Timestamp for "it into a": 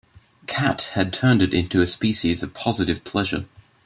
1.43-1.85